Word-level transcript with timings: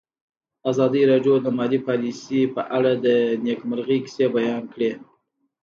ازادي 0.71 1.01
راډیو 1.11 1.35
د 1.41 1.47
مالي 1.57 1.79
پالیسي 1.87 2.41
په 2.55 2.61
اړه 2.77 2.91
د 3.05 3.07
نېکمرغۍ 3.45 3.97
کیسې 4.05 4.25
بیان 4.35 4.63
کړې. 4.73 4.91